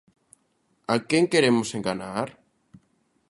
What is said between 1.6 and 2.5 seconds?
enganar?